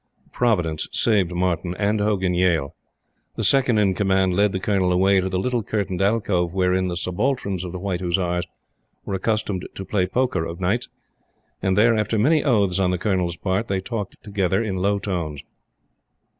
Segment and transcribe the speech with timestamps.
[0.31, 2.73] Providence saved Martyn and Hogan Yale.
[3.35, 6.97] The Second in Command led the Colonel away to the little curtained alcove wherein the
[6.97, 8.47] subalterns of the white Hussars
[9.05, 10.89] were accustomed to play poker of nights;
[11.61, 15.43] and there, after many oaths on the Colonel's part, they talked together in low tones.